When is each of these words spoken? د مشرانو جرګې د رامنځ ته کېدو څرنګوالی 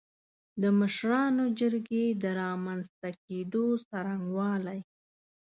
د 0.61 0.63
مشرانو 0.79 1.43
جرګې 1.59 2.05
د 2.23 2.25
رامنځ 2.41 2.85
ته 2.99 3.09
کېدو 3.25 3.65
څرنګوالی 3.89 4.79